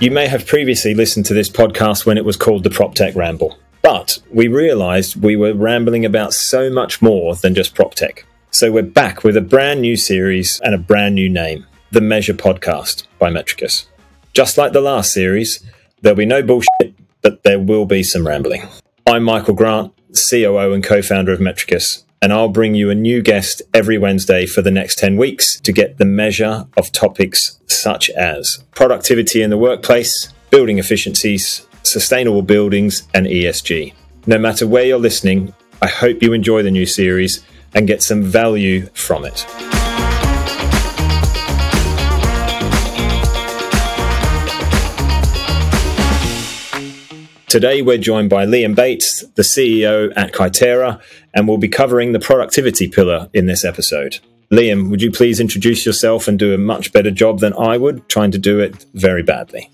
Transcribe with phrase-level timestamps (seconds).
[0.00, 3.56] You may have previously listened to this podcast when it was called the PropTech Ramble,
[3.82, 8.24] but we realized we were rambling about so much more than just PropTech.
[8.50, 12.34] So we're back with a brand new series and a brand new name The Measure
[12.34, 13.86] Podcast by Metrikus.
[14.32, 15.64] Just like the last series,
[16.02, 18.66] there'll be no bullshit, but there will be some rambling.
[19.06, 19.92] I'm Michael Grant,
[20.30, 24.46] COO and co founder of Metrikus, and I'll bring you a new guest every Wednesday
[24.46, 29.50] for the next 10 weeks to get the measure of topics such as productivity in
[29.50, 33.94] the workplace, building efficiencies, sustainable buildings, and ESG.
[34.26, 37.44] No matter where you're listening, I hope you enjoy the new series
[37.74, 39.46] and get some value from it.
[47.48, 51.00] Today, we're joined by Liam Bates, the CEO at Kaiterra,
[51.32, 54.18] and we'll be covering the productivity pillar in this episode.
[54.52, 58.06] Liam, would you please introduce yourself and do a much better job than I would,
[58.10, 59.70] trying to do it very badly?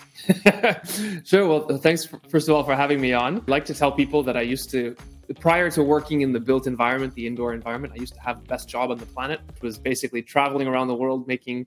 [1.24, 1.48] sure.
[1.48, 3.38] Well, thanks, first of all, for having me on.
[3.38, 4.94] I'd like to tell people that I used to,
[5.40, 8.46] prior to working in the built environment, the indoor environment, I used to have the
[8.46, 11.66] best job on the planet, which was basically traveling around the world, making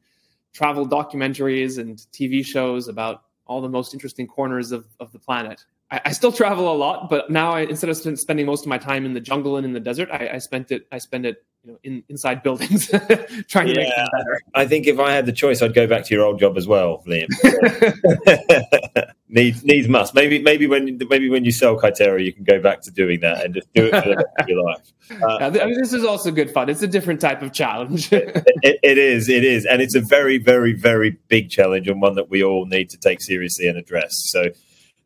[0.54, 5.66] travel documentaries and TV shows about all the most interesting corners of, of the planet.
[5.90, 8.78] I, I, still travel a lot, but now I, instead of spending most of my
[8.78, 10.86] time in the jungle and in the desert, I, I spent it.
[10.92, 12.88] I spend it, you know, in, inside buildings,
[13.48, 14.42] trying yeah, to make them better.
[14.54, 16.68] I think if I had the choice, I'd go back to your old job as
[16.68, 17.28] well, Liam.
[19.30, 20.14] needs needs must.
[20.14, 23.46] Maybe maybe when maybe when you sell Kaiterra, you can go back to doing that
[23.46, 24.94] and just do it for the rest of your life.
[25.10, 26.70] Uh, yeah, I mean, this is also good fun.
[26.70, 28.12] It's a different type of challenge.
[28.12, 32.02] it, it, it is, it is, and it's a very, very, very big challenge and
[32.02, 34.12] one that we all need to take seriously and address.
[34.26, 34.52] So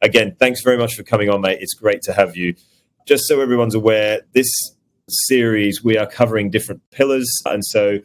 [0.02, 1.60] again, thanks very much for coming on, mate.
[1.62, 2.56] It's great to have you.
[3.08, 4.50] Just so everyone's aware, this
[5.10, 7.30] series we are covering different pillars.
[7.46, 8.00] And so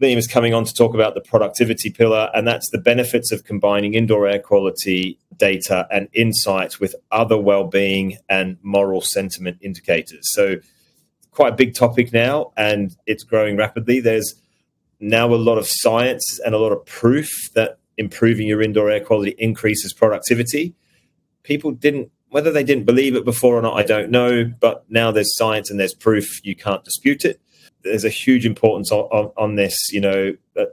[0.00, 3.44] Liam is coming on to talk about the productivity pillar, and that's the benefits of
[3.44, 10.20] combining indoor air quality data and insights with other well-being and moral sentiment indicators.
[10.32, 10.56] So,
[11.32, 14.00] quite a big topic now, and it's growing rapidly.
[14.00, 14.34] There's
[15.00, 19.00] now a lot of science and a lot of proof that improving your indoor air
[19.00, 20.74] quality increases productivity
[21.42, 24.44] people didn't whether they didn't believe it before or not, I don't know.
[24.60, 26.40] But now there's science and there's proof.
[26.44, 27.40] You can't dispute it.
[27.82, 29.76] There's a huge importance on, on, on this.
[29.92, 30.66] You know, uh,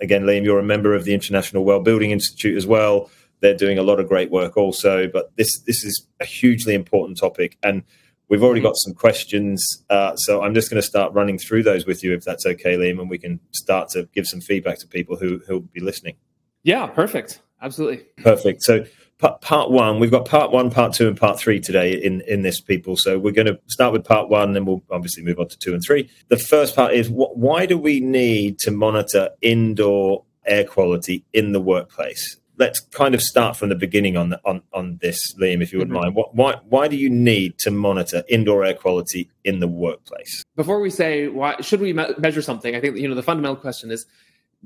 [0.00, 3.10] again, Liam, you're a member of the International Well Building Institute as well.
[3.40, 5.08] They're doing a lot of great work also.
[5.08, 7.84] But this this is a hugely important topic, and
[8.28, 9.64] we've already got some questions.
[9.88, 12.76] Uh, so I'm just going to start running through those with you, if that's okay,
[12.76, 16.16] Liam, and we can start to give some feedback to people who who'll be listening.
[16.64, 17.40] Yeah, perfect.
[17.62, 18.04] Absolutely.
[18.22, 18.62] Perfect.
[18.62, 18.84] So
[19.18, 19.98] part one.
[19.98, 22.96] We've got part one, part two, and part three today in in this people.
[22.96, 25.74] So we're going to start with part one, and we'll obviously move on to two
[25.74, 26.08] and three.
[26.28, 31.52] The first part is wh- why do we need to monitor indoor air quality in
[31.52, 32.36] the workplace?
[32.56, 35.78] Let's kind of start from the beginning on the, on on this, Liam, if you
[35.78, 36.04] wouldn't mm-hmm.
[36.04, 36.14] mind.
[36.14, 40.44] What, why why do you need to monitor indoor air quality in the workplace?
[40.56, 43.56] Before we say why should we me- measure something, I think you know the fundamental
[43.56, 44.06] question is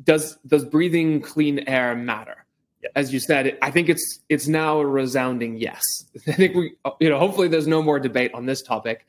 [0.02, 2.46] does does breathing clean air matter?
[2.82, 2.90] Yeah.
[2.96, 5.82] as you said, I think it's it's now a resounding yes.
[6.26, 9.06] I think we, you know, hopefully there's no more debate on this topic.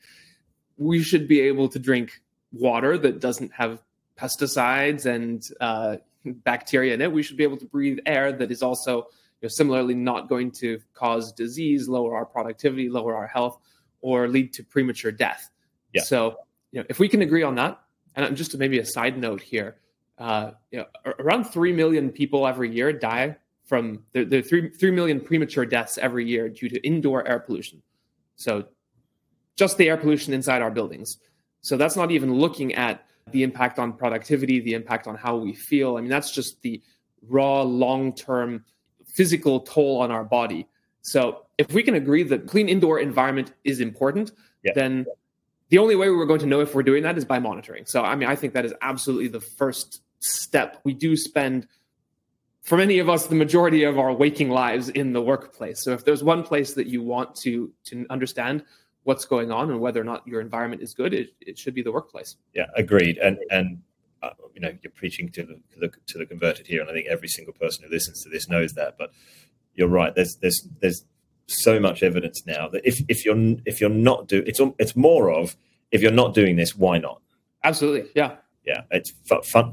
[0.76, 3.82] We should be able to drink water that doesn't have
[4.16, 7.12] pesticides and uh, bacteria in it.
[7.12, 8.96] We should be able to breathe air that is also
[9.40, 13.58] you know, similarly not going to cause disease, lower our productivity, lower our health,
[14.00, 15.50] or lead to premature death.
[15.92, 16.02] Yeah.
[16.02, 16.36] So,
[16.72, 17.80] you know, if we can agree on that,
[18.16, 19.76] and just maybe a side note here,
[20.18, 20.86] uh, you know,
[21.18, 25.98] around three million people every year die from the, the three, 3 million premature deaths
[25.98, 27.82] every year due to indoor air pollution.
[28.36, 28.66] So
[29.56, 31.18] just the air pollution inside our buildings.
[31.62, 35.54] So that's not even looking at the impact on productivity, the impact on how we
[35.54, 35.96] feel.
[35.96, 36.82] I mean, that's just the
[37.26, 38.64] raw, long term
[39.06, 40.68] physical toll on our body.
[41.00, 44.32] So if we can agree that clean indoor environment is important,
[44.62, 44.72] yeah.
[44.74, 45.06] then
[45.68, 47.86] the only way we're going to know if we're doing that is by monitoring.
[47.86, 50.80] So, I mean, I think that is absolutely the first step.
[50.84, 51.66] We do spend
[52.64, 55.82] for many of us, the majority of our waking lives in the workplace.
[55.84, 58.64] So if there's one place that you want to to understand
[59.04, 61.82] what's going on and whether or not your environment is good, it, it should be
[61.82, 62.36] the workplace.
[62.54, 63.18] Yeah, agreed.
[63.18, 63.82] And and
[64.22, 66.94] uh, you know, you're preaching to the, to the to the converted here, and I
[66.94, 68.96] think every single person who listens to this knows that.
[68.98, 69.10] But
[69.74, 70.14] you're right.
[70.14, 71.04] There's there's there's
[71.46, 75.30] so much evidence now that if if you're if you're not do it's it's more
[75.30, 75.54] of
[75.92, 77.20] if you're not doing this, why not?
[77.62, 78.08] Absolutely.
[78.14, 79.12] Yeah yeah, it's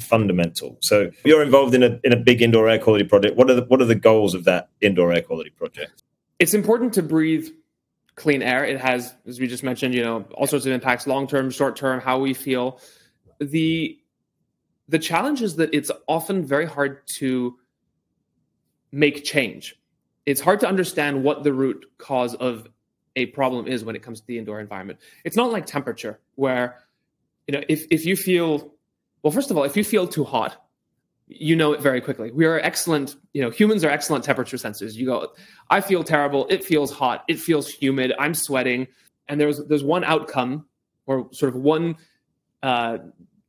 [0.02, 0.78] fundamental.
[0.82, 3.38] So you're involved in a in a big indoor air quality project.
[3.38, 6.04] What are the what are the goals of that indoor air quality project?
[6.42, 7.48] it's important to breathe
[8.16, 8.66] clean air.
[8.66, 11.76] It has, as we just mentioned, you know, all sorts of impacts, long term, short
[11.76, 12.82] term, how we feel.
[13.40, 14.00] The
[14.90, 17.58] the challenge is that it's often very hard to
[18.92, 19.76] make change.
[20.26, 22.68] It's hard to understand what the root cause of
[23.16, 25.00] a problem is when it comes to the indoor environment.
[25.24, 26.80] It's not like temperature, where
[27.48, 28.74] you know if if you feel
[29.24, 30.66] well, first of all, if you feel too hot,
[31.28, 32.32] you know it very quickly.
[32.32, 34.96] We are excellent, you know, humans are excellent temperature sensors.
[34.96, 35.34] You go,
[35.70, 38.88] I feel terrible, it feels hot, it feels humid, I'm sweating,
[39.28, 40.66] and there's there's one outcome
[41.06, 41.96] or sort of one
[42.64, 42.98] uh,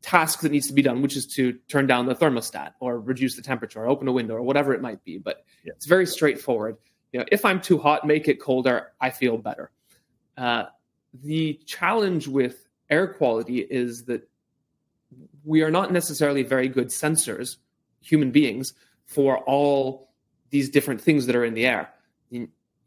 [0.00, 3.36] task that needs to be done, which is to turn down the thermostat or reduce
[3.36, 5.18] the temperature or open a window or whatever it might be.
[5.18, 5.72] But yeah.
[5.74, 6.76] it's very straightforward.
[7.12, 8.92] You know, if I'm too hot, make it colder.
[9.00, 9.70] I feel better.
[10.36, 10.64] Uh,
[11.22, 14.28] the challenge with air quality is that
[15.44, 17.56] we are not necessarily very good sensors,
[18.00, 18.74] human beings,
[19.06, 20.10] for all
[20.50, 21.92] these different things that are in the air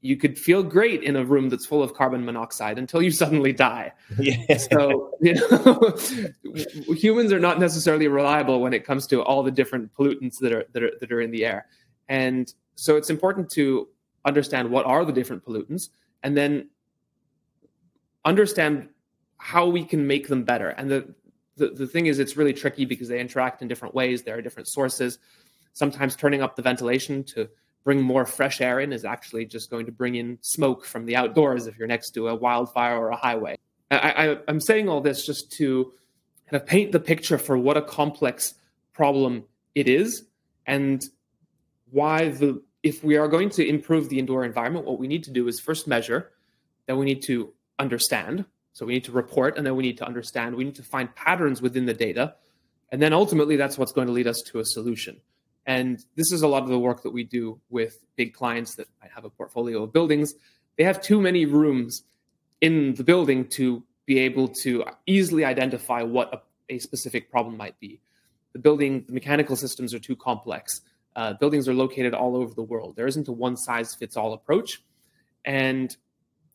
[0.06, 3.52] you could feel great in a room that's full of carbon monoxide until you suddenly
[3.52, 3.92] die.
[4.20, 4.58] Yeah.
[4.58, 5.98] So, you know,
[6.96, 10.66] humans are not necessarily reliable when it comes to all the different pollutants that are,
[10.74, 11.66] that are that are in the air.
[12.08, 13.88] And so it's important to
[14.26, 15.90] understand what are the different pollutants
[16.22, 16.70] and then
[18.26, 18.90] understand
[19.38, 20.70] how we can make them better.
[20.70, 21.16] And the,
[21.58, 24.24] the, the thing is, it's really tricky because they interact in different ways.
[24.24, 25.20] There are different sources.
[25.74, 27.50] Sometimes turning up the ventilation to
[27.84, 31.16] bring more fresh air in is actually just going to bring in smoke from the
[31.16, 33.58] outdoors if you're next to a wildfire or a highway.
[33.92, 35.94] I, am saying all this just to
[36.50, 38.56] kind of paint the picture for what a complex
[38.94, 40.24] problem it is
[40.66, 41.04] and
[41.92, 45.32] why the if we are going to improve the indoor environment, what we need to
[45.32, 46.32] do is first measure,
[46.86, 48.46] then we need to understand.
[48.76, 50.54] So we need to report, and then we need to understand.
[50.54, 52.36] We need to find patterns within the data,
[52.92, 55.22] and then ultimately that's what's going to lead us to a solution.
[55.66, 58.88] And this is a lot of the work that we do with big clients that
[59.02, 60.34] might have a portfolio of buildings.
[60.78, 62.04] They have too many rooms
[62.60, 67.80] in the building to be able to easily identify what a, a specific problem might
[67.80, 68.02] be.
[68.52, 70.82] The building, the mechanical systems are too complex.
[71.16, 72.98] Uh, buildings are located all over the world.
[72.98, 74.84] There isn't a one size fits all approach.
[75.46, 75.96] And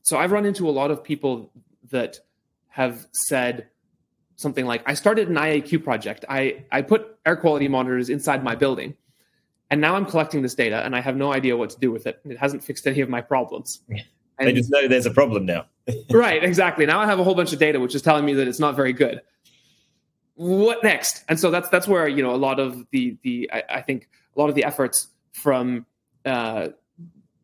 [0.03, 1.51] so I've run into a lot of people
[1.91, 2.21] that
[2.69, 3.69] have said,
[4.37, 6.25] something like I started an IAQ project.
[6.29, 8.95] I, I put air quality monitors inside my building.
[9.71, 12.07] And now I'm collecting this data and I have no idea what to do with
[12.07, 12.21] it.
[12.25, 13.81] It hasn't fixed any of my problems.
[13.89, 15.67] And, they just know there's a problem now.
[16.11, 16.87] right, exactly.
[16.87, 18.75] Now I have a whole bunch of data which is telling me that it's not
[18.75, 19.21] very good.
[20.35, 21.23] What next?
[21.29, 24.09] And so that's that's where you know a lot of the the I, I think
[24.35, 25.85] a lot of the efforts from
[26.25, 26.69] uh,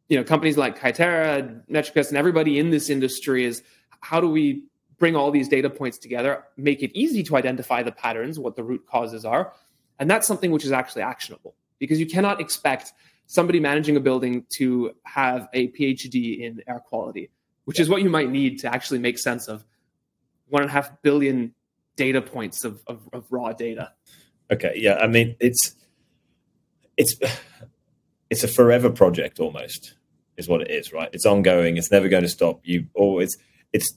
[0.08, 3.62] you know companies like Kaiterra, Metrikus, and everybody in this industry is
[4.06, 4.62] how do we
[4.98, 8.62] bring all these data points together, make it easy to identify the patterns, what the
[8.62, 9.52] root causes are.
[9.98, 12.92] And that's something which is actually actionable because you cannot expect
[13.26, 17.30] somebody managing a building to have a PhD in air quality,
[17.64, 17.82] which yeah.
[17.82, 19.64] is what you might need to actually make sense of
[20.48, 21.52] one and a half billion
[21.96, 23.92] data points of, of, of raw data.
[24.52, 24.74] Okay.
[24.76, 24.98] Yeah.
[24.98, 25.74] I mean, it's,
[26.96, 27.16] it's,
[28.30, 29.94] it's a forever project almost
[30.36, 31.10] is what it is, right?
[31.12, 31.76] It's ongoing.
[31.76, 32.60] It's never going to stop.
[32.62, 33.36] You always,
[33.76, 33.94] it's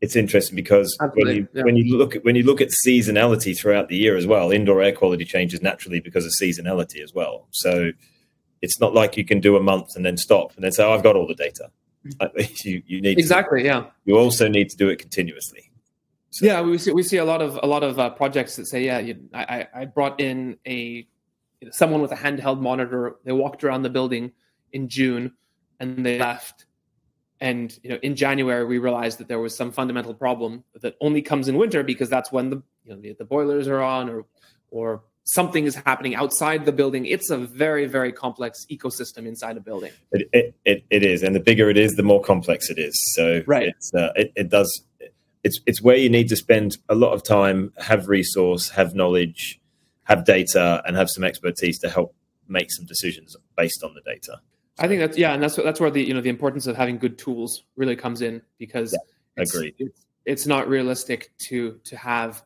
[0.00, 1.62] it's interesting because when you, yeah.
[1.62, 4.82] when you look at when you look at seasonality throughout the year as well, indoor
[4.82, 7.46] air quality changes naturally because of seasonality as well.
[7.52, 7.92] So
[8.60, 10.92] it's not like you can do a month and then stop and then say, "Oh,
[10.92, 11.70] I've got all the data."
[12.64, 13.86] you you need exactly, yeah.
[14.04, 15.70] You also need to do it continuously.
[16.30, 16.44] So.
[16.44, 18.84] Yeah, we see we see a lot of a lot of uh, projects that say,
[18.84, 21.06] "Yeah, you, I I brought in a
[21.60, 23.16] you know, someone with a handheld monitor.
[23.24, 24.32] They walked around the building
[24.72, 25.32] in June,
[25.80, 26.66] and they left."
[27.40, 31.20] And you know, in January, we realized that there was some fundamental problem that only
[31.20, 34.24] comes in winter because that's when the you know the, the boilers are on, or
[34.70, 37.06] or something is happening outside the building.
[37.06, 39.92] It's a very very complex ecosystem inside a building.
[40.12, 42.94] It it, it, it is, and the bigger it is, the more complex it is.
[43.14, 44.82] So right, it's, uh, it it does.
[45.42, 49.60] It's it's where you need to spend a lot of time, have resource, have knowledge,
[50.04, 52.14] have data, and have some expertise to help
[52.48, 54.40] make some decisions based on the data.
[54.78, 56.98] I think that's yeah, and that's that's where the you know the importance of having
[56.98, 59.74] good tools really comes in because yeah, it's, agree.
[59.78, 62.42] It's, it's not realistic to to have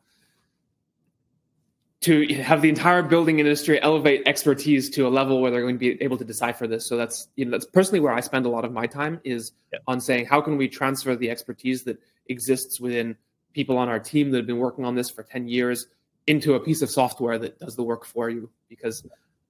[2.01, 5.79] to have the entire building industry elevate expertise to a level where they're going to
[5.79, 6.85] be able to decipher this.
[6.85, 9.51] So that's you know that's personally where I spend a lot of my time is
[9.73, 9.79] yeah.
[9.87, 13.17] on saying how can we transfer the expertise that exists within
[13.53, 15.87] people on our team that have been working on this for 10 years
[16.27, 19.03] into a piece of software that does the work for you because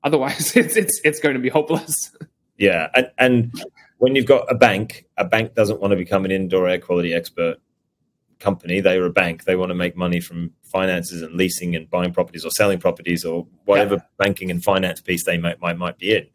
[0.03, 2.15] otherwise it's it's it's going to be hopeless.
[2.59, 3.63] Yeah, and, and
[3.97, 7.13] when you've got a bank, a bank doesn't want to become an indoor air quality
[7.13, 7.57] expert
[8.39, 8.81] company.
[8.81, 9.45] They are a bank.
[9.45, 13.25] They want to make money from finances and leasing and buying properties or selling properties
[13.25, 14.01] or whatever yeah.
[14.17, 16.27] banking and finance piece they might, might might be in.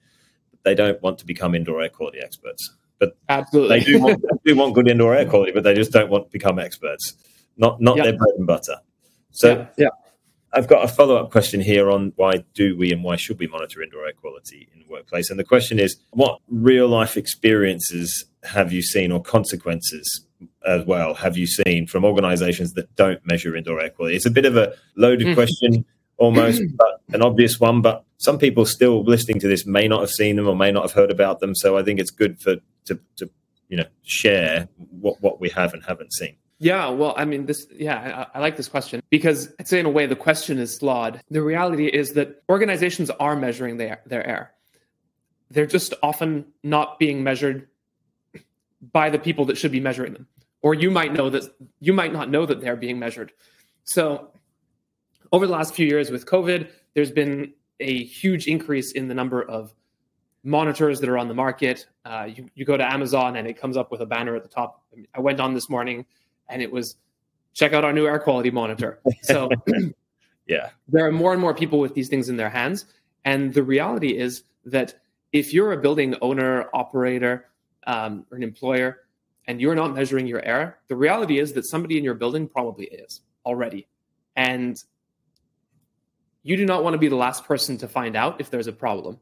[0.65, 2.75] They don't want to become indoor air quality experts.
[2.99, 5.93] but absolutely they do want, they do want good indoor air quality, but they just
[5.93, 7.15] don't want to become experts.
[7.57, 8.05] Not not yep.
[8.05, 8.77] their bread and butter.
[9.31, 9.67] So yeah.
[9.77, 9.89] yeah.
[10.55, 13.49] I've got a follow up question here on why do we and why should we
[13.49, 15.29] monitor indoor air quality in the workplace?
[15.29, 20.27] And the question is, what real life experiences have you seen or consequences
[20.67, 24.15] as well have you seen from organizations that don't measure indoor air quality?
[24.17, 25.35] It's a bit of a loaded mm.
[25.35, 25.85] question
[26.19, 27.83] almost, but an obvious one.
[27.83, 30.83] But some people still listening to this may not have seen them or may not
[30.83, 31.55] have heard about them.
[31.55, 32.57] So I think it's good for
[32.87, 33.31] to, to
[33.69, 36.37] you know share what, what we have and haven't seen.
[36.65, 39.85] Yeah, well, I mean, this, yeah, I, I, like this question because I'd say in
[39.85, 41.21] a way the question is flawed.
[41.31, 44.55] The reality is that organizations are measuring their, their air.
[45.51, 47.69] They're just often not being measured
[48.81, 50.27] by the people that should be measuring them.
[50.63, 53.33] Or you might know that you might not know that they're being measured.
[53.83, 54.31] So
[55.33, 59.43] over the last few years with COVID, there's been a huge increase in the number
[59.43, 59.75] of
[60.43, 61.87] monitors that are on the market.
[62.07, 64.49] Uh, you, you go to Amazon and it comes up with a banner at the
[64.49, 64.83] top.
[65.15, 66.07] I went on this morning
[66.49, 66.97] and it was
[67.55, 69.01] check out our new air quality monitor.
[69.23, 69.49] So
[70.47, 72.87] yeah, there are more and more people with these things in their hands.
[73.25, 74.95] And the reality is that
[75.33, 77.47] if you're a building owner, operator,
[77.87, 79.01] um, or an employer,
[79.47, 82.87] and you're not measuring your air, the reality is that somebody in your building probably
[82.87, 83.87] is already.
[84.37, 84.83] And
[86.43, 88.73] you do not want to be the last person to find out if there's a
[88.73, 89.19] problem.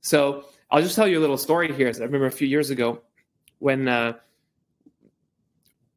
[0.00, 1.88] So I'll just tell you a little story here.
[1.94, 3.02] I remember a few years ago
[3.58, 4.14] when uh,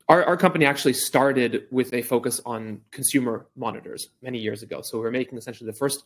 [0.08, 4.82] our, our company actually started with a focus on consumer monitors many years ago.
[4.84, 6.04] So we're making essentially the first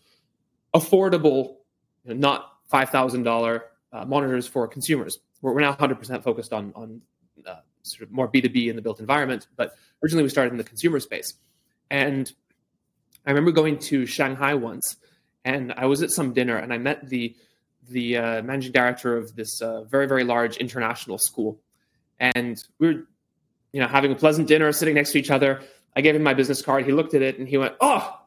[0.73, 1.57] affordable,
[2.05, 3.59] you know, not five thousand uh,
[4.05, 5.19] monitors for consumers.
[5.41, 7.01] We're, we're now 100% focused on on
[7.45, 10.63] uh, sort of more B2B in the built environment, but originally we started in the
[10.63, 11.33] consumer space.
[11.89, 12.31] And
[13.25, 14.97] I remember going to Shanghai once,
[15.43, 17.35] and I was at some dinner, and I met the
[17.89, 21.59] the uh, managing director of this uh, very very large international school,
[22.19, 23.07] and we were
[23.73, 25.61] you know, having a pleasant dinner, sitting next to each other.
[25.95, 26.85] I gave him my business card.
[26.85, 28.19] He looked at it and he went, "Oh,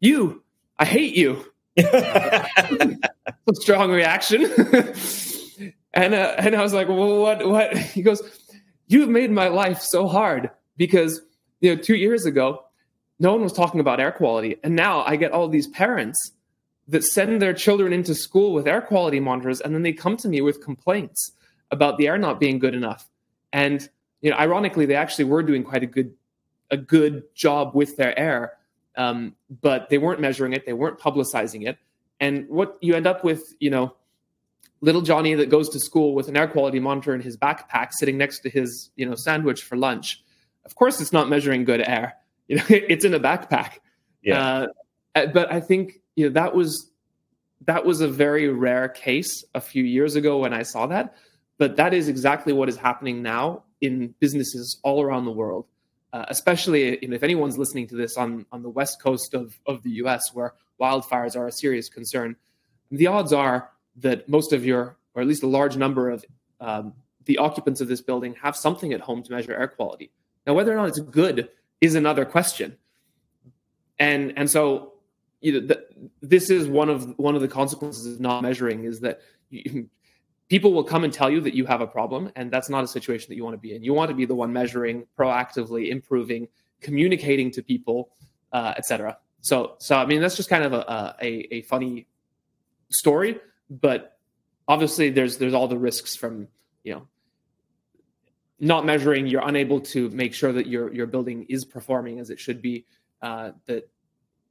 [0.00, 0.42] you!
[0.78, 1.44] I hate you."
[3.54, 4.44] strong reaction.
[5.94, 7.46] and uh, and I was like, "Well, what?
[7.46, 8.22] What?" He goes,
[8.86, 11.20] "You've made my life so hard because
[11.60, 12.64] you know, two years ago,
[13.18, 16.32] no one was talking about air quality, and now I get all these parents."
[16.88, 20.28] That send their children into school with air quality monitors, and then they come to
[20.28, 21.30] me with complaints
[21.70, 23.08] about the air not being good enough.
[23.52, 23.88] And
[24.20, 26.14] you know, ironically, they actually were doing quite a good
[26.70, 28.52] a good job with their air,
[28.96, 31.78] um, but they weren't measuring it, they weren't publicizing it,
[32.20, 33.94] and what you end up with, you know,
[34.80, 38.18] little Johnny that goes to school with an air quality monitor in his backpack, sitting
[38.18, 40.22] next to his you know sandwich for lunch.
[40.64, 42.14] Of course, it's not measuring good air.
[42.50, 43.74] You know, it's in a backpack.
[44.22, 44.66] Yeah.
[45.14, 46.90] Uh, but I think you know that was
[47.64, 51.14] that was a very rare case a few years ago when I saw that.
[51.58, 55.66] But that is exactly what is happening now in businesses all around the world,
[56.12, 59.90] uh, especially if anyone's listening to this on, on the west coast of, of the
[60.02, 62.36] US where wildfires are a serious concern.
[62.90, 66.24] The odds are that most of your, or at least a large number of
[66.60, 66.94] um,
[67.24, 70.10] the occupants of this building have something at home to measure air quality.
[70.46, 71.48] Now, whether or not it's good
[71.80, 72.76] is another question.
[73.98, 74.94] And, and so
[75.40, 75.86] you know, the,
[76.20, 79.88] this is one of one of the consequences of not measuring is that you,
[80.50, 82.86] people will come and tell you that you have a problem and that's not a
[82.86, 83.82] situation that you want to be in.
[83.82, 86.48] You want to be the one measuring proactively improving
[86.82, 88.10] communicating to people
[88.52, 92.06] uh, etc so so i mean that's just kind of a, a, a funny
[92.90, 93.38] story
[93.70, 94.18] but
[94.66, 96.48] obviously there's there's all the risks from
[96.82, 97.06] you know
[98.58, 102.38] not measuring you're unable to make sure that your your building is performing as it
[102.38, 102.84] should be
[103.22, 103.88] uh, that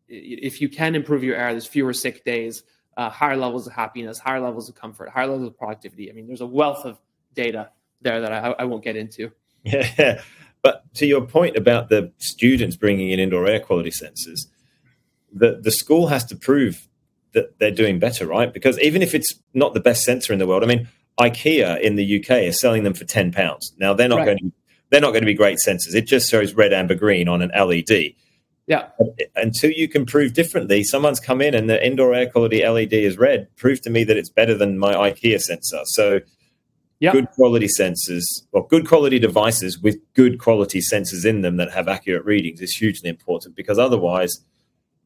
[0.08, 2.64] if you can improve your air there's fewer sick days
[3.00, 6.10] uh, higher levels of happiness, higher levels of comfort, higher levels of productivity.
[6.10, 7.00] I mean, there's a wealth of
[7.34, 7.70] data
[8.02, 9.32] there that I, I won't get into.
[9.64, 10.22] Yeah,
[10.62, 14.48] but to your point about the students bringing in indoor air quality sensors,
[15.32, 16.90] the the school has to prove
[17.32, 18.54] that they're doing better, right?
[18.54, 20.90] Because even if it's not the best sensor in the world, I mean,
[21.22, 23.74] IKEA in the UK is selling them for ten pounds.
[23.78, 24.26] Now they're not right.
[24.26, 24.52] going to
[24.90, 25.96] they're not going to be great sensors.
[25.96, 28.16] It just shows red, amber, green on an LED.
[28.70, 28.90] Yeah.
[29.36, 33.18] Until you can prove differently, someone's come in and the indoor air quality LED is
[33.18, 33.48] red.
[33.56, 35.80] Prove to me that it's better than my IKEA sensor.
[35.86, 36.20] So,
[37.00, 37.14] yep.
[37.14, 41.88] good quality sensors or good quality devices with good quality sensors in them that have
[41.88, 44.40] accurate readings is hugely important because otherwise,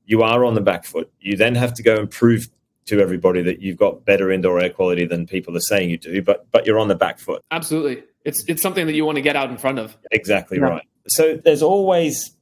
[0.05, 1.09] you are on the back foot.
[1.21, 2.49] You then have to go and prove
[2.87, 6.21] to everybody that you've got better indoor air quality than people are saying you do,
[6.21, 7.41] but but you're on the back foot.
[7.49, 8.03] Absolutely.
[8.25, 9.97] It's it's something that you want to get out in front of.
[10.11, 10.65] Exactly yeah.
[10.65, 10.87] right.
[11.07, 12.35] So there's always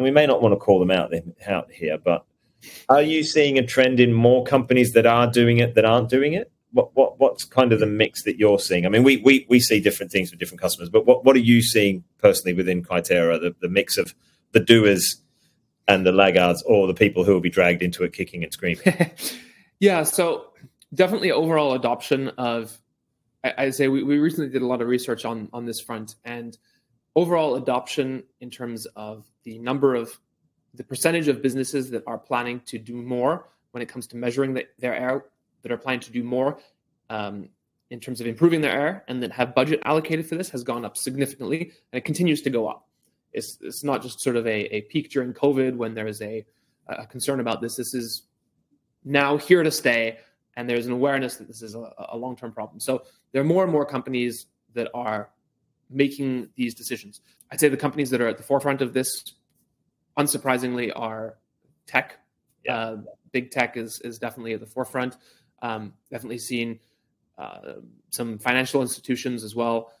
[0.00, 1.12] and we may not want to call them out,
[1.46, 2.24] out here, but
[2.88, 6.32] are you seeing a trend in more companies that are doing it that aren't doing
[6.32, 6.50] it?
[6.72, 8.86] what, what what's kind of the mix that you're seeing?
[8.86, 11.40] I mean, we we, we see different things for different customers, but what, what are
[11.40, 14.14] you seeing personally within Kaiterra, the, the mix of
[14.52, 15.20] the doers
[15.88, 19.10] and the laggards, or the people who will be dragged into it kicking and screaming?
[19.80, 20.46] yeah, so
[20.94, 22.76] definitely overall adoption of.
[23.42, 26.14] I, I say we, we recently did a lot of research on on this front,
[26.24, 26.56] and
[27.16, 30.18] overall adoption in terms of the number of
[30.74, 34.54] the percentage of businesses that are planning to do more when it comes to measuring
[34.54, 35.24] the, their air
[35.62, 36.58] that are planning to do more
[37.08, 37.48] um,
[37.90, 40.84] in terms of improving their air and that have budget allocated for this has gone
[40.84, 42.86] up significantly and it continues to go up.
[43.32, 46.44] It's, it's not just sort of a, a peak during COVID when there is a,
[46.88, 47.76] a concern about this.
[47.76, 48.22] This is
[49.04, 50.18] now here to stay,
[50.56, 52.80] and there's an awareness that this is a, a long term problem.
[52.80, 55.30] So there are more and more companies that are
[55.90, 57.20] making these decisions.
[57.50, 59.34] I'd say the companies that are at the forefront of this,
[60.18, 61.38] unsurprisingly, are
[61.86, 62.18] tech.
[62.64, 62.76] Yeah.
[62.76, 62.96] Uh,
[63.32, 65.16] big tech is is definitely at the forefront.
[65.62, 66.80] Um, definitely seen
[67.38, 67.74] uh,
[68.10, 69.92] some financial institutions as well.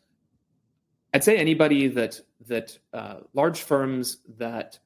[1.12, 4.78] I'd say anybody that that uh, large firms that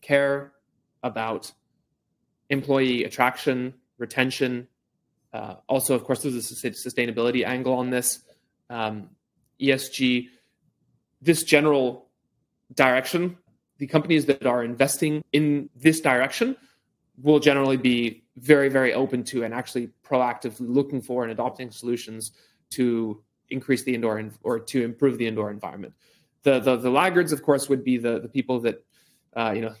[0.00, 0.52] care
[1.02, 1.52] about
[2.50, 4.68] employee attraction, retention.
[5.32, 8.20] Uh, also, of course, there's a sustainability angle on this.
[8.70, 9.10] Um,
[9.60, 10.28] ESG,
[11.20, 12.08] this general
[12.74, 13.38] direction.
[13.78, 16.56] The companies that are investing in this direction
[17.22, 22.32] will generally be very, very open to and actually proactively looking for and adopting solutions
[22.70, 25.94] to increase the indoor or to improve the indoor environment.
[26.42, 28.84] The, the, the laggards, of course, would be the, the people that,
[29.36, 29.74] uh, you know,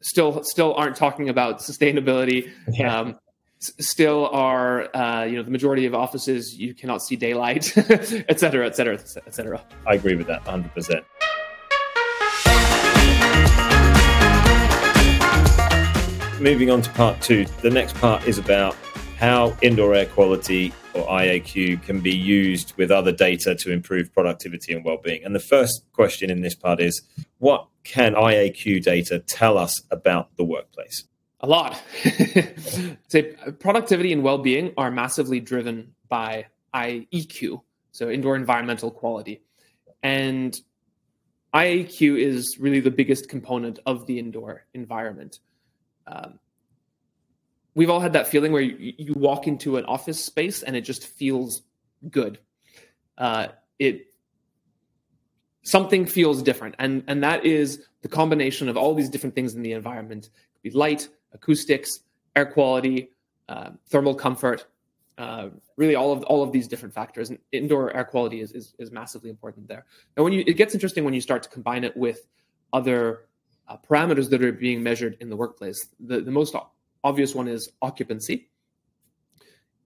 [0.00, 2.50] still still aren't talking about sustainability.
[2.70, 3.00] Yeah.
[3.00, 3.18] Um,
[3.60, 7.76] still are uh, you know the majority of offices you cannot see daylight
[8.28, 11.04] et cetera et cetera et cetera i agree with that 100%
[16.40, 18.76] moving on to part two, the next part is about
[19.18, 24.72] how indoor air quality or IAQ can be used with other data to improve productivity
[24.72, 25.24] and well-being.
[25.24, 27.02] And the first question in this part is
[27.38, 31.04] what can IAQ data tell us about the workplace?
[31.40, 31.80] A lot.
[33.08, 39.42] Say productivity and well-being are massively driven by IEQ, so indoor environmental quality.
[40.02, 40.60] And
[41.54, 45.40] IAQ is really the biggest component of the indoor environment
[46.10, 46.38] um,
[47.74, 50.82] we've all had that feeling where you, you, walk into an office space and it
[50.82, 51.62] just feels
[52.10, 52.38] good.
[53.16, 53.48] Uh,
[53.78, 54.06] it
[55.62, 59.62] something feels different, and and that is the combination of all these different things in
[59.62, 60.26] the environment.
[60.26, 62.00] It could be light, acoustics,
[62.36, 63.10] air quality,
[63.48, 64.66] uh, thermal comfort.
[65.16, 67.28] Uh, really, all of all of these different factors.
[67.28, 69.84] And indoor air quality is, is, is massively important there.
[70.16, 72.26] And when you, it gets interesting when you start to combine it with
[72.72, 73.26] other
[73.66, 75.88] uh, parameters that are being measured in the workplace.
[76.00, 76.54] The, the most
[77.04, 78.48] obvious one is occupancy.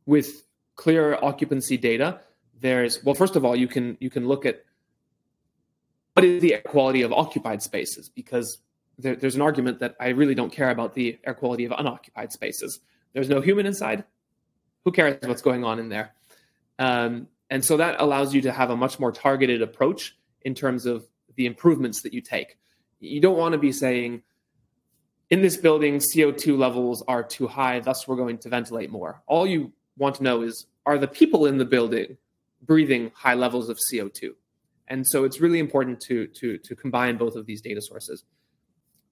[0.07, 0.45] With
[0.77, 2.21] clear occupancy data,
[2.61, 4.65] there's well, first of all, you can you can look at
[6.15, 8.59] what is the quality of occupied spaces because
[8.99, 12.33] there, there's an argument that I really don't care about the air quality of unoccupied
[12.33, 12.81] spaces.
[13.13, 14.05] There's no human inside.
[14.85, 16.13] Who cares what's going on in there?
[16.79, 20.87] Um, and so that allows you to have a much more targeted approach in terms
[20.87, 22.57] of the improvements that you take
[23.03, 24.23] you don't want to be saying
[25.31, 29.47] in this building co2 levels are too high thus we're going to ventilate more all
[29.47, 32.17] you want to know is are the people in the building
[32.63, 34.31] breathing high levels of co2
[34.89, 38.25] and so it's really important to to to combine both of these data sources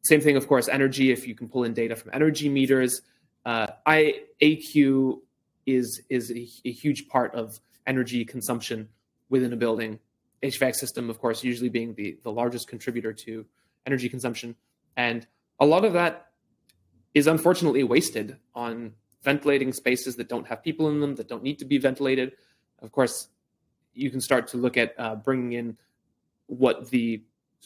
[0.03, 3.03] same thing of course energy if you can pull in data from energy meters
[3.47, 5.19] uh, iaq
[5.67, 8.89] is is a, a huge part of energy consumption
[9.29, 9.99] within a building
[10.43, 13.45] hvac system of course usually being the the largest contributor to
[13.87, 14.57] energy consumption.
[14.97, 15.27] And
[15.59, 16.27] a lot of that
[17.15, 21.59] is unfortunately wasted on ventilating spaces that don't have people in them, that don't need
[21.59, 22.33] to be ventilated.
[22.81, 23.29] Of course,
[23.93, 25.77] you can start to look at uh, bringing in
[26.47, 27.23] what the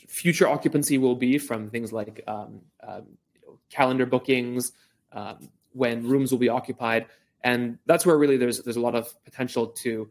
[0.08, 3.02] future occupancy will be from things like um, um,
[3.34, 4.72] you know, calendar bookings,
[5.12, 7.06] um, when rooms will be occupied,
[7.42, 10.08] and that's where really there's there's a lot of potential to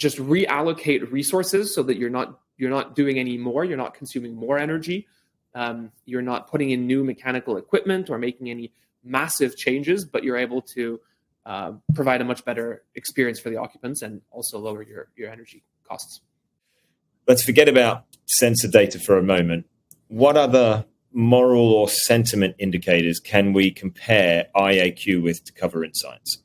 [0.00, 4.34] just reallocate resources so that you're not you're not doing any more you're not consuming
[4.34, 5.06] more energy
[5.54, 8.72] um, you're not putting in new mechanical equipment or making any
[9.04, 10.98] massive changes but you're able to
[11.46, 15.62] uh, provide a much better experience for the occupants and also lower your, your energy
[15.86, 16.20] costs
[17.30, 19.66] let's forget about sensor data for a moment
[20.08, 26.38] what other moral or sentiment indicators can we compare iaq with to cover insights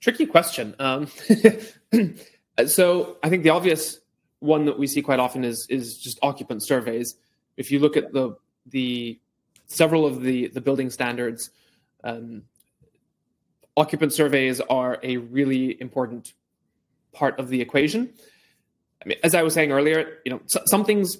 [0.00, 1.06] tricky question um,
[2.66, 4.00] so i think the obvious
[4.40, 7.14] one that we see quite often is is just occupant surveys.
[7.56, 8.36] If you look at the
[8.66, 9.20] the
[9.66, 11.50] several of the the building standards,
[12.02, 12.42] um,
[13.76, 16.32] occupant surveys are a really important
[17.12, 18.12] part of the equation.
[19.02, 21.16] I mean, as I was saying earlier, you know, so, some things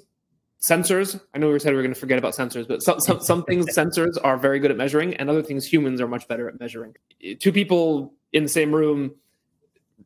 [0.62, 1.20] sensors.
[1.34, 3.44] I know we said we were going to forget about sensors, but some, some, some
[3.44, 6.60] things sensors are very good at measuring, and other things humans are much better at
[6.60, 6.94] measuring.
[7.38, 9.12] Two people in the same room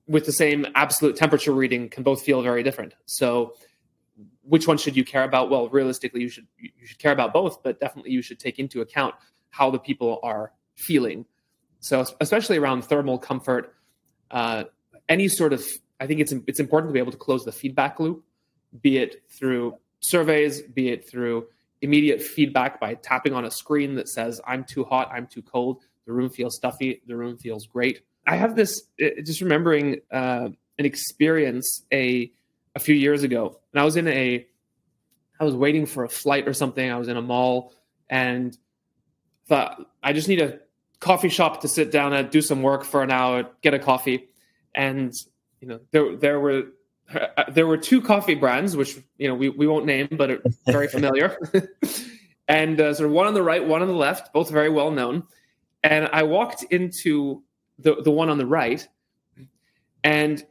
[0.07, 2.95] with the same absolute temperature reading can both feel very different.
[3.07, 3.55] So,
[4.43, 5.51] which one should you care about?
[5.51, 8.81] Well, realistically, you should you should care about both, but definitely you should take into
[8.81, 9.15] account
[9.51, 11.25] how the people are feeling.
[11.81, 13.75] So, especially around thermal comfort,
[14.31, 14.65] uh,
[15.09, 15.65] any sort of
[16.05, 18.25] I think it's it's important to be able to close the feedback loop,
[18.83, 21.47] be it through surveys, be it through
[21.81, 25.83] immediate feedback by tapping on a screen that says, I'm too hot, I'm too cold,
[26.07, 28.03] the room feels stuffy, the room feels great.
[28.27, 32.31] I have this, uh, just remembering uh, an experience a,
[32.75, 33.61] a few years ago.
[33.73, 34.47] And I was in a,
[35.41, 36.91] I was waiting for a flight or something.
[36.91, 37.73] I was in a mall
[38.11, 38.57] and
[39.49, 40.59] thought, I just need a
[41.01, 44.29] coffee shop to sit down and do some work for an hour, get a coffee.
[44.75, 45.15] And,
[45.65, 46.65] you know, there, there were
[47.15, 50.43] uh, there were two coffee brands, which you know we, we won't name, but are
[50.67, 51.39] very familiar,
[52.49, 54.91] and uh, sort of one on the right, one on the left, both very well
[54.91, 55.23] known.
[55.83, 57.43] And I walked into
[57.79, 58.87] the the one on the right,
[60.03, 60.45] and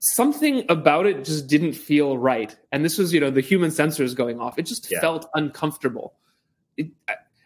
[0.00, 2.54] something about it just didn't feel right.
[2.72, 4.58] And this was you know the human sensors going off.
[4.58, 5.00] It just yeah.
[5.00, 6.14] felt uncomfortable.
[6.76, 6.88] It,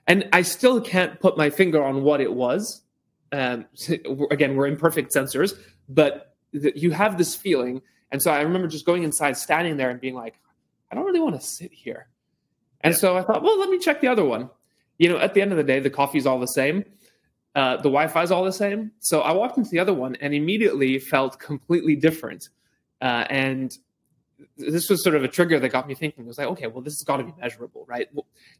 [0.09, 2.83] and I still can't put my finger on what it was.
[3.31, 3.67] Um,
[4.33, 5.57] again, we're imperfect sensors,
[5.89, 7.83] but th- you have this feeling
[8.13, 10.39] and so I remember just going inside, standing there and being like,
[10.91, 12.09] I don't really want to sit here.
[12.81, 12.99] And yeah.
[12.99, 14.51] so I thought, well, let me check the other one.
[14.99, 16.85] You know, at the end of the day, the coffee's all the same.
[17.55, 18.93] Uh, the Wi-Fi is all the same.
[19.01, 22.49] So I walked into the other one and immediately felt completely different.
[23.01, 23.77] Uh, and
[24.57, 26.25] this was sort of a trigger that got me thinking.
[26.25, 28.09] It was like, okay, well, this has got to be measurable, right?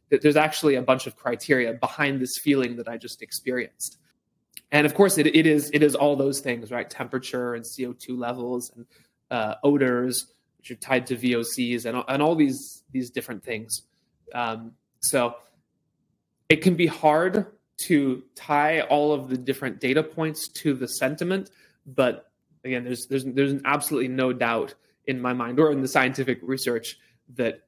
[0.09, 3.97] There's actually a bunch of criteria behind this feeling that I just experienced.
[4.71, 6.89] And of course, it, it is it is all those things, right?
[6.89, 8.85] Temperature and CO2 levels and
[9.29, 13.83] uh, odors, which are tied to VOCs, and, and all these these different things.
[14.33, 15.35] Um, so
[16.49, 17.47] it can be hard
[17.79, 21.49] to tie all of the different data points to the sentiment,
[21.85, 22.31] but
[22.63, 26.97] again, there's there's there's absolutely no doubt in my mind or in the scientific research
[27.35, 27.63] that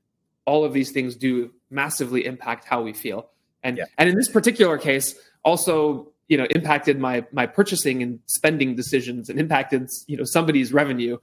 [0.45, 3.29] all of these things do massively impact how we feel.
[3.63, 3.85] And yeah.
[3.97, 9.29] and in this particular case, also you know impacted my my purchasing and spending decisions
[9.29, 11.17] and impacted you know somebody's revenue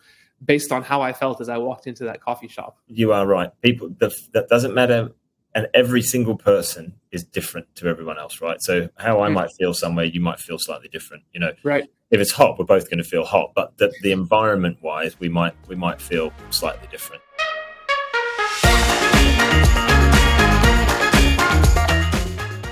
[0.45, 2.79] based on how I felt as I walked into that coffee shop.
[2.87, 3.51] You are right.
[3.63, 5.11] People the, that doesn't matter,
[5.55, 8.61] and every single person is different to everyone else, right?
[8.61, 9.35] So how I mm.
[9.35, 11.25] might feel somewhere, you might feel slightly different.
[11.33, 11.89] You know, right?
[12.11, 15.29] If it's hot, we're both going to feel hot, but the, the environment wise, we
[15.29, 17.23] might we might feel slightly different.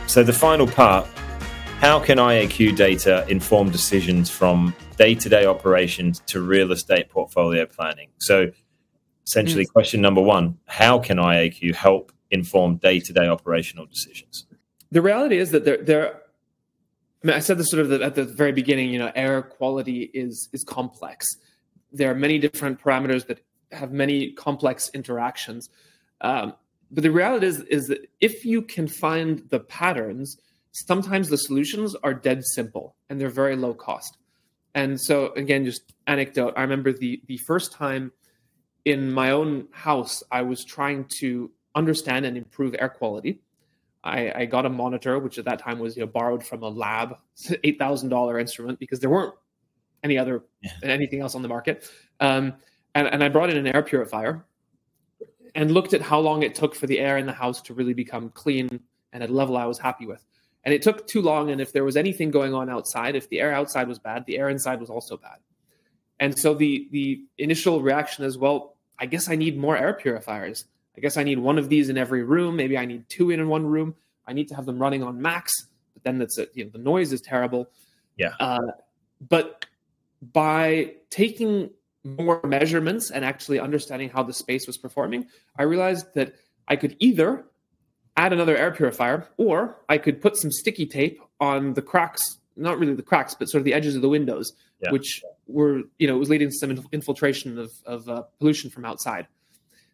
[0.08, 1.06] So the final part
[1.78, 7.66] how can IAQ data inform decisions from day to day operations to real estate portfolio
[7.66, 8.08] planning?
[8.18, 8.50] So,
[9.24, 9.72] essentially, mm.
[9.72, 14.46] question number one How can IAQ help inform day to day operational decisions?
[14.90, 16.14] The reality is that there, there
[17.22, 20.10] I, mean, I said this sort of at the very beginning, you know, air quality
[20.12, 21.26] is, is complex.
[21.92, 25.68] There are many different parameters that have many complex interactions.
[26.22, 26.54] Um,
[26.90, 30.38] but the reality is, is that if you can find the patterns,
[30.86, 34.18] sometimes the solutions are dead simple and they're very low cost.
[34.74, 36.54] And so again, just anecdote.
[36.56, 38.12] I remember the the first time
[38.84, 43.40] in my own house, I was trying to understand and improve air quality.
[44.04, 46.68] I, I got a monitor, which at that time was you know borrowed from a
[46.68, 47.16] lab,
[47.64, 49.34] eight thousand dollar instrument because there weren't
[50.04, 50.70] any other yeah.
[50.82, 51.90] anything else on the market.
[52.20, 52.54] Um,
[52.94, 54.44] and, and I brought in an air purifier
[55.54, 57.94] and looked at how long it took for the air in the house to really
[57.94, 58.80] become clean
[59.12, 60.24] and at a level I was happy with
[60.64, 63.40] and it took too long and if there was anything going on outside if the
[63.40, 65.38] air outside was bad the air inside was also bad.
[66.20, 70.64] And so the the initial reaction is well i guess i need more air purifiers.
[70.96, 72.56] I guess i need one of these in every room.
[72.56, 73.94] Maybe i need two in one room.
[74.26, 75.52] I need to have them running on max
[75.94, 77.68] but then that's it you know the noise is terrible.
[78.16, 78.34] Yeah.
[78.40, 78.72] Uh,
[79.20, 79.66] but
[80.32, 81.70] by taking
[82.04, 86.34] more measurements and actually understanding how the space was performing i realized that
[86.66, 87.44] i could either
[88.18, 92.78] add another air purifier, or I could put some sticky tape on the cracks, not
[92.78, 94.52] really the cracks, but sort of the edges of the windows,
[94.82, 94.90] yeah.
[94.90, 98.84] which were, you know, it was leading to some infiltration of, of uh, pollution from
[98.84, 99.28] outside.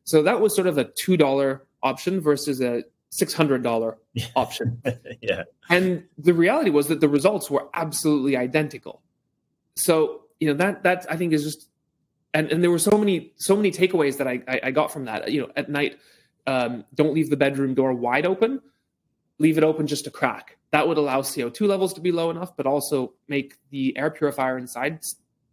[0.05, 3.97] So that was sort of a $2 option versus a $600
[4.37, 4.83] option.
[5.21, 5.43] yeah.
[5.69, 9.03] And the reality was that the results were absolutely identical.
[9.77, 11.69] So, you know, that, that I think is just,
[12.33, 15.05] and, and there were so many, so many takeaways that I, I, I got from
[15.05, 15.99] that, you know, at night,
[16.47, 18.61] um, don't leave the bedroom door wide open.
[19.39, 20.59] Leave it open just a crack.
[20.71, 24.59] That would allow CO2 levels to be low enough, but also make the air purifier
[24.59, 25.01] inside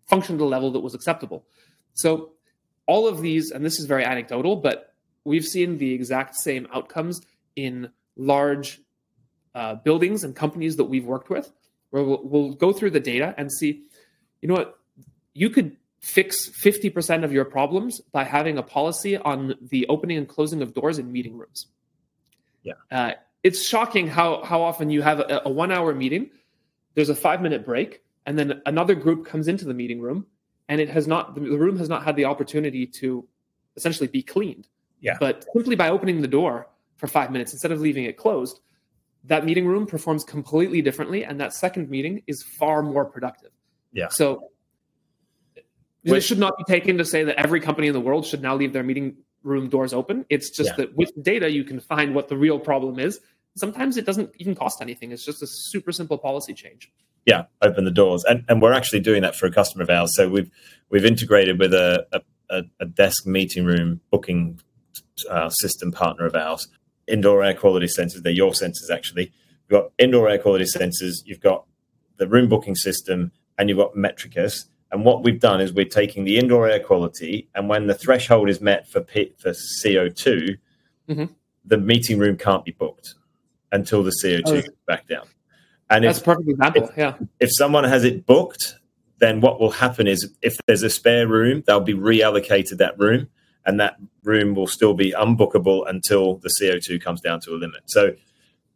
[0.07, 1.45] function to a level that was acceptable.
[1.93, 2.31] So
[2.85, 7.21] all of these, and this is very anecdotal, but we've seen the exact same outcomes
[7.55, 8.81] in large
[9.53, 11.51] uh, buildings and companies that we've worked with,
[11.91, 13.83] where we'll, we'll go through the data and see,
[14.41, 14.79] you know what,
[15.33, 20.27] you could fix 50% of your problems by having a policy on the opening and
[20.27, 21.67] closing of doors in meeting rooms.
[22.63, 22.73] Yeah.
[22.91, 23.11] Uh,
[23.43, 26.31] it's shocking how, how often you have a, a one hour meeting,
[26.95, 30.25] there's a five minute break, and then another group comes into the meeting room
[30.67, 33.27] and it has not, the room has not had the opportunity to
[33.75, 34.67] essentially be cleaned.
[35.01, 35.17] Yeah.
[35.19, 38.59] But simply by opening the door for five minutes instead of leaving it closed,
[39.25, 41.23] that meeting room performs completely differently.
[41.23, 43.51] And that second meeting is far more productive.
[43.91, 44.07] Yeah.
[44.09, 44.51] So
[46.03, 48.55] this should not be taken to say that every company in the world should now
[48.55, 50.25] leave their meeting room doors open.
[50.29, 50.75] It's just Yeah.
[50.77, 53.19] that with data, you can find what the real problem is.
[53.57, 55.11] Sometimes it doesn't even cost anything.
[55.11, 56.91] It's just a super simple policy change.
[57.27, 60.11] yeah, open the doors, and and we're actually doing that for a customer of ours.
[60.15, 60.49] So we've
[60.89, 62.05] we've integrated with a
[62.49, 64.59] a, a desk meeting room booking
[65.29, 66.67] uh, system partner of ours.
[67.07, 68.23] Indoor air quality sensors.
[68.23, 69.31] They're your sensors actually.
[69.69, 71.15] You've got indoor air quality sensors.
[71.25, 71.65] You've got
[72.17, 74.65] the room booking system, and you've got Metrikus.
[74.91, 78.49] And what we've done is we're taking the indoor air quality, and when the threshold
[78.49, 80.57] is met for P, for CO 2
[81.09, 81.29] Mhm.
[81.65, 83.15] the meeting room can't be booked
[83.71, 84.61] until the CO two Oh.
[84.61, 85.25] goes back down.
[85.89, 86.89] And That's if perfect example.
[86.97, 87.15] Yeah.
[87.39, 88.75] if someone has it booked,
[89.19, 93.27] then what will happen is if there's a spare room, they'll be reallocated that room,
[93.65, 97.81] and that room will still be unbookable until the CO2 comes down to a limit.
[97.85, 98.15] So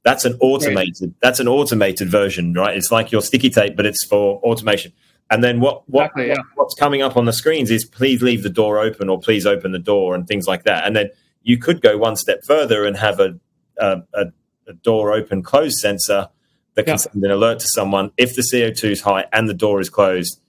[0.03, 2.77] that's an automated that's an automated version, right?
[2.77, 4.91] It's like your sticky tape, but it's for automation.
[5.31, 6.35] And then what what Exactly, yeah.
[6.55, 9.71] what's coming up on the screens is please leave the door open or please open
[9.71, 10.85] the door and things like that.
[10.85, 11.09] And then
[11.43, 13.39] you could go one step further and have a
[13.77, 14.25] a, a,
[14.67, 16.29] a door open close sensor
[16.75, 16.97] that can Yeah.
[16.97, 20.39] send an alert to someone if the CO2 is high and the door is closed.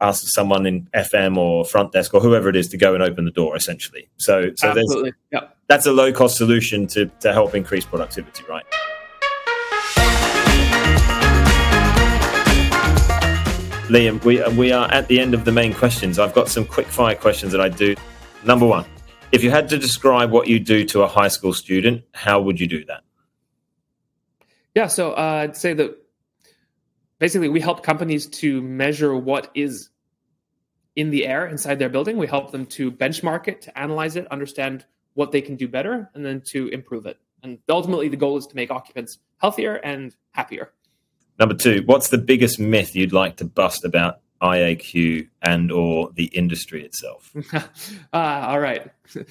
[0.00, 3.24] Ask someone in FM or front desk or whoever it is to go and open
[3.24, 3.56] the door.
[3.56, 4.74] Essentially, so so
[5.32, 5.40] Yeah.
[5.68, 8.64] that's a low cost solution to to help increase productivity, right?
[13.88, 16.18] Liam, we we are at the end of the main questions.
[16.18, 17.94] I've got some quick fire questions that I do.
[18.42, 18.86] Number one,
[19.30, 22.58] if you had to describe what you do to a high school student, how would
[22.58, 23.02] you do that?
[24.74, 25.98] Yeah, so uh, I'd say that
[27.18, 29.90] basically we help companies to measure what is
[30.96, 32.16] in the air inside their building.
[32.16, 36.10] We help them to benchmark it, to analyze it, understand what they can do better,
[36.14, 37.18] and then to improve it.
[37.42, 40.72] And ultimately, the goal is to make occupants healthier and happier.
[41.38, 46.26] Number two, what's the biggest myth you'd like to bust about IAQ and or the
[46.26, 47.34] industry itself?
[48.12, 48.90] ah, all right,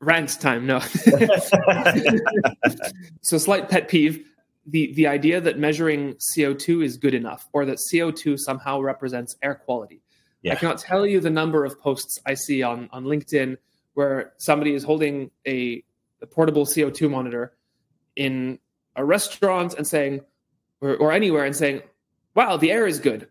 [0.00, 0.66] rant time.
[0.66, 0.78] No,
[3.20, 4.24] so slight pet peeve:
[4.66, 8.80] the the idea that measuring CO two is good enough, or that CO two somehow
[8.80, 10.02] represents air quality.
[10.42, 10.52] Yeah.
[10.52, 13.58] I cannot tell you the number of posts I see on on LinkedIn
[13.94, 15.82] where somebody is holding a,
[16.22, 17.54] a portable CO two monitor
[18.16, 18.58] in
[18.96, 20.20] a restaurant and saying,
[20.80, 21.82] or, or anywhere, and saying,
[22.34, 23.28] "Wow, the air is good."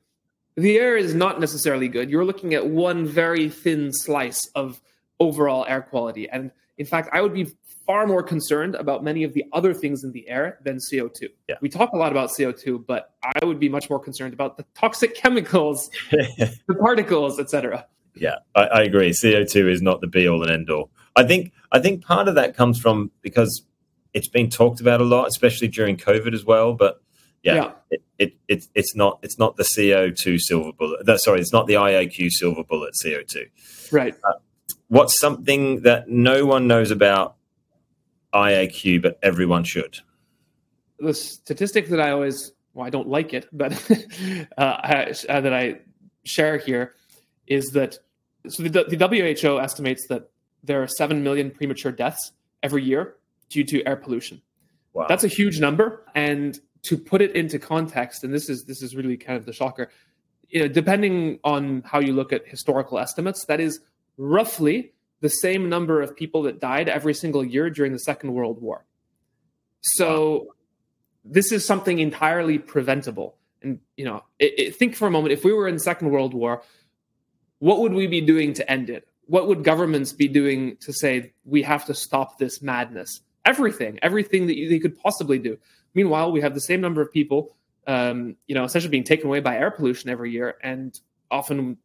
[0.56, 2.10] The air is not necessarily good.
[2.10, 4.82] You're looking at one very thin slice of
[5.20, 7.48] overall air quality, and in fact, I would be
[7.90, 11.28] far more concerned about many of the other things in the air than CO2.
[11.48, 11.56] Yeah.
[11.60, 14.66] We talk a lot about CO2, but I would be much more concerned about the
[14.76, 17.88] toxic chemicals, the particles, etc.
[18.16, 19.12] Yeah, I, I agree.
[19.20, 20.92] CO two is not the be all and end all.
[21.16, 23.64] I think I think part of that comes from because
[24.14, 26.74] it's been talked about a lot, especially during COVID as well.
[26.74, 27.02] But
[27.44, 27.72] yeah, Yeah.
[27.92, 31.06] It, it, it it's not it's not the CO two silver bullet.
[31.06, 33.48] No, sorry, it's not the IAQ silver bullet CO two.
[33.92, 34.16] Right.
[34.88, 37.36] What's something that no one knows about
[38.34, 40.00] IAQ, but everyone should?
[41.00, 43.74] The statistic that I always, well, I don't like it, but
[44.58, 45.80] uh, I, uh, that I
[46.26, 46.96] share here
[47.48, 47.98] is that
[48.48, 50.30] so the, the WHO estimates that
[50.64, 52.32] there are 7 million premature deaths
[52.64, 53.16] every year
[53.50, 54.42] due to air pollution.
[54.94, 58.82] Wow, That's a huge number, and to put it into context, and this is this
[58.82, 59.90] is really kind of the shocker.
[60.50, 63.80] You know, depending on how you look at historical estimates, that is
[64.18, 68.62] roughly the same number of people that died every single year during the Second World
[68.62, 68.86] War.
[69.82, 70.56] So,
[71.26, 73.36] this is something entirely preventable.
[73.62, 76.12] And you know, it, it, think for a moment: if we were in the Second
[76.12, 76.64] World War,
[77.60, 79.08] what would we be doing to end it?
[79.26, 83.22] What would governments be doing to say we have to stop this madness?
[83.46, 85.58] Everything, everything that you, they could possibly do.
[85.94, 87.56] Meanwhile, we have the same number of people,
[87.88, 90.98] um, you know, essentially being taken away by air pollution every year, and
[91.32, 91.78] often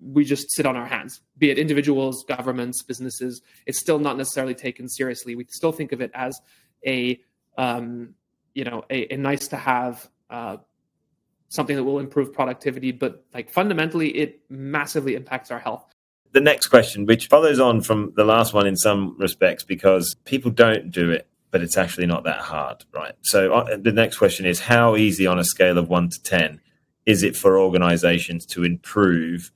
[0.00, 1.20] we just sit on our hands.
[1.38, 5.36] Be it individuals, governments, businesses, it's still not necessarily taken seriously.
[5.36, 6.40] We still think of it as
[6.84, 7.20] a
[7.56, 8.14] um,
[8.54, 10.56] you know a, a nice to have uh,
[11.48, 15.84] something that will improve productivity but like fundamentally it massively impacts our health
[16.32, 20.50] the next question which follows on from the last one in some respects because people
[20.50, 24.44] don't do it but it's actually not that hard right so uh, the next question
[24.44, 26.60] is how easy on a scale of 1 to 10
[27.06, 29.52] is it for organizations to improve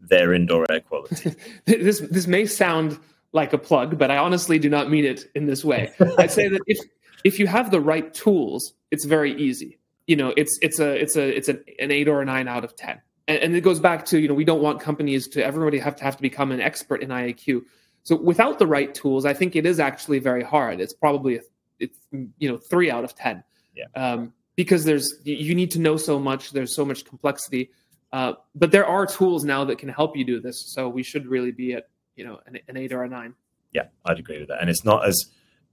[0.00, 1.34] their indoor air quality
[1.64, 2.96] this this may sound
[3.32, 6.46] like a plug but i honestly do not mean it in this way i'd say
[6.46, 6.78] that if
[7.24, 9.78] if you have the right tools, it's very easy.
[10.06, 12.64] You know, it's it's a it's a it's an, an eight or a nine out
[12.64, 13.00] of ten.
[13.26, 15.96] And, and it goes back to you know we don't want companies to everybody have
[15.96, 17.62] to have to become an expert in IAQ.
[18.08, 20.80] So without the right tools, I think it is actually very hard.
[20.80, 21.40] It's probably a,
[21.78, 21.98] it's
[22.38, 23.44] you know three out of ten.
[23.76, 23.84] Yeah.
[23.94, 26.52] Um, because there's you need to know so much.
[26.52, 27.70] There's so much complexity.
[28.10, 30.72] Uh, but there are tools now that can help you do this.
[30.72, 33.34] So we should really be at you know an, an eight or a nine.
[33.74, 34.62] Yeah, I'd agree with that.
[34.62, 35.26] And it's not as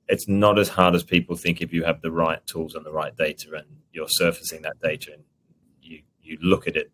[0.10, 2.92] it's not as hard as people think if you have the right tools and the
[2.92, 5.24] right data and you're surfacing that data and
[5.82, 6.92] you you look at it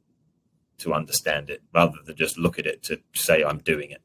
[0.78, 4.04] to understand it rather than just look at it to say I'm doing it.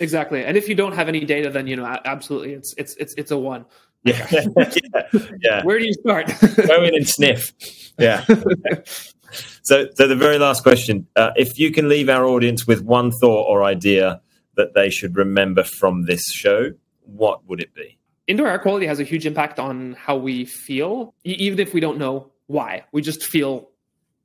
[0.00, 0.44] Exactly.
[0.44, 3.30] And if you don't have any data then you know absolutely it's it's it's it's
[3.30, 3.64] a 1.
[4.02, 4.26] Yeah.
[4.30, 4.70] yeah.
[5.42, 5.62] yeah.
[5.62, 6.32] Where do you start?
[6.66, 7.52] Go in and sniff.
[7.98, 8.24] Yeah.
[9.62, 13.10] so so the very last question, uh, if you can leave our audience with one
[13.12, 14.20] thought or idea
[14.56, 16.72] that they should remember from this show,
[17.04, 18.00] what would it be?
[18.30, 21.98] indoor air quality has a huge impact on how we feel, even if we don't
[21.98, 22.84] know why.
[22.92, 23.70] We just feel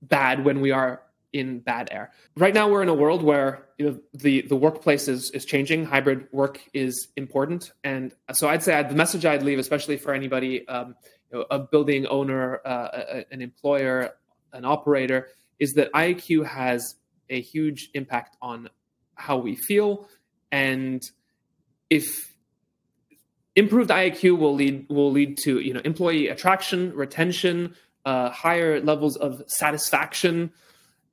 [0.04, 1.02] bad when we are
[1.36, 2.12] in bad air.
[2.38, 5.86] Right now, we're in a world where you know the the workplace is is changing.
[5.86, 10.66] Hybrid work is important, and so I'd say the message I'd leave, especially for anybody,
[10.70, 10.96] um,
[11.30, 14.16] you know, a building owner, uh, an employer,
[14.54, 15.28] an operator,
[15.60, 16.96] is that IAQ has
[17.30, 18.70] a huge impact on
[19.16, 20.08] how we feel,
[20.54, 21.04] and
[21.90, 22.34] if
[23.58, 29.18] improved IAQ will lead will lead to you know employee attraction, retention, uh, higher levels
[29.18, 30.54] of satisfaction,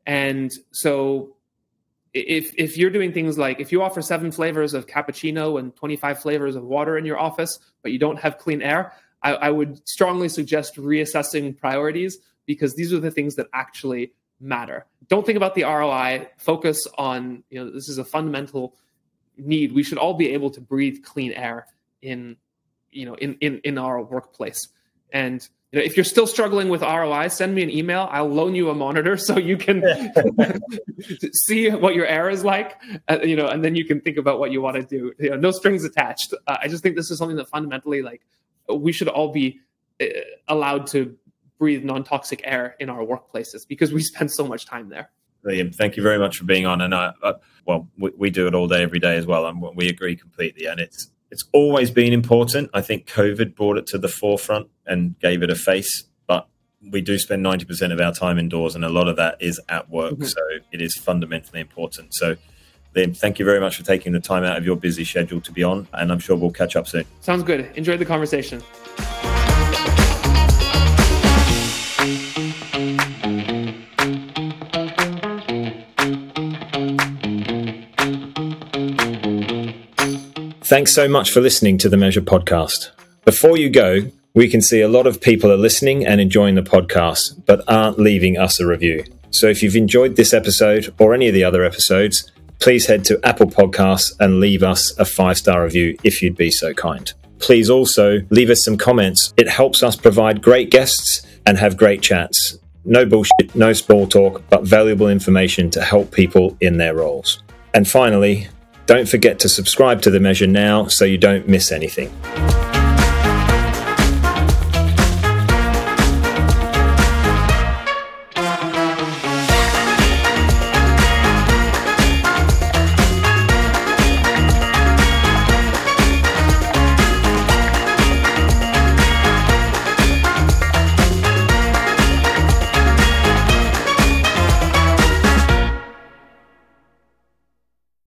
[0.07, 1.37] and so
[2.15, 6.21] if if you're doing things like if you offer seven flavors of cappuccino and 25
[6.21, 9.87] flavors of water in your office, but you don't have clean air, I, I would
[9.88, 14.87] strongly suggest reassessing priorities because these are the things that actually matter.
[15.09, 16.29] Don't think about the ROI.
[16.37, 18.77] Focus on you know this is a fundamental
[19.38, 19.73] need.
[19.73, 21.67] We should all be able to breathe clean air
[22.03, 22.37] in
[22.91, 24.69] you know in in in our workplace
[25.12, 28.07] and you know, if you're still struggling with ROI, send me an email.
[28.11, 29.83] I'll loan you a monitor so you can
[31.33, 34.39] see what your air is like, uh, you know, and then you can think about
[34.39, 35.13] what you want to do.
[35.19, 36.35] You know, no strings attached.
[36.47, 38.21] Uh, I just think this is something that fundamentally, like,
[38.73, 39.61] we should all be
[40.01, 40.07] uh,
[40.47, 41.17] allowed to
[41.59, 45.11] breathe non-toxic air in our workplaces because we spend so much time there.
[45.45, 46.81] Liam, thank you very much for being on.
[46.81, 49.61] And I, uh well, we, we, do it all day, every day as well, and
[49.77, 50.67] we agree completely.
[50.67, 52.68] And it's it's always been important.
[52.75, 56.05] I think COVID brought it to the forefront and gave it a face.
[56.27, 56.47] But
[56.90, 59.88] we do spend 90% of our time indoors, and a lot of that is at
[59.88, 60.12] work.
[60.12, 60.25] Mm-hmm.
[60.25, 60.40] So
[60.71, 62.14] it is fundamentally important.
[62.14, 62.37] So,
[62.95, 65.53] Liam, thank you very much for taking the time out of your busy schedule to
[65.53, 65.88] be on.
[65.95, 67.07] And I'm sure we'll catch up soon.
[67.23, 67.71] Sounds good.
[67.77, 68.62] Enjoyed the conversation.
[80.73, 82.93] Thanks so much for listening to the Measure podcast.
[83.27, 86.63] Before you go, we can see a lot of people are listening and enjoying the
[86.63, 89.05] podcast, but aren't leaving us a review.
[89.29, 93.21] So if you've enjoyed this episode or any of the other episodes, please head to
[93.23, 97.13] Apple Podcasts and leave us a five star review if you'd be so kind.
[97.39, 99.35] Please also leave us some comments.
[99.37, 102.57] It helps us provide great guests and have great chats.
[102.87, 107.43] No bullshit, no small talk, but valuable information to help people in their roles.
[107.75, 108.49] And finally,
[108.87, 112.11] don't forget to subscribe to The Measure now so you don't miss anything.